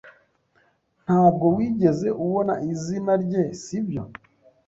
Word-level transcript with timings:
Ntabwo 1.03 1.45
wigeze 1.57 2.07
ubona 2.23 2.53
izina 2.71 3.13
rye, 3.23 3.43
sibyo? 3.61 4.03